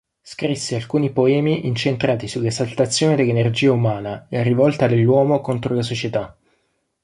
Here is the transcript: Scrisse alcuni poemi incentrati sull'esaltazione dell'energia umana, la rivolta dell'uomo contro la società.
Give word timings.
Scrisse 0.23 0.73
alcuni 0.73 1.11
poemi 1.11 1.67
incentrati 1.67 2.27
sull'esaltazione 2.27 3.15
dell'energia 3.15 3.71
umana, 3.71 4.25
la 4.31 4.41
rivolta 4.41 4.87
dell'uomo 4.87 5.41
contro 5.41 5.75
la 5.75 5.83
società. 5.83 6.35